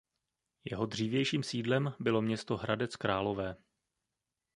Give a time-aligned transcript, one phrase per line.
[0.65, 3.55] Jeho dřívějším sídlem bylo město Hradec Králové.